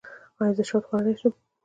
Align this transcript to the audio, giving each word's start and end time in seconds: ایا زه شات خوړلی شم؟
ایا 0.41 0.53
زه 0.57 0.63
شات 0.69 0.83
خوړلی 0.87 1.15
شم؟ 1.21 1.33